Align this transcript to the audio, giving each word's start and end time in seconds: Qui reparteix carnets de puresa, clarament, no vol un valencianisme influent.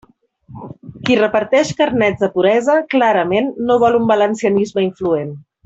Qui 1.09 1.17
reparteix 1.19 1.73
carnets 1.81 2.23
de 2.25 2.31
puresa, 2.37 2.79
clarament, 2.95 3.53
no 3.69 3.77
vol 3.87 3.99
un 4.01 4.09
valencianisme 4.15 4.89
influent. 4.91 5.33